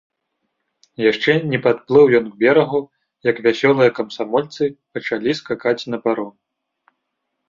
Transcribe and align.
Яшчэ 1.11 1.31
не 1.51 1.57
падплыў 1.65 2.05
ён 2.19 2.25
к 2.31 2.39
берагу, 2.43 2.79
як 3.29 3.41
вясёлыя 3.47 3.93
камсамольцы 3.99 4.63
пачалі 4.97 5.37
скакаць 5.41 5.79
на 5.95 6.01
паром. 6.07 6.33